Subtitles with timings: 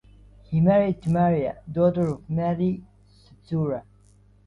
[0.45, 2.81] He married to Maria, daughter of Matei
[3.45, 3.83] Sturza.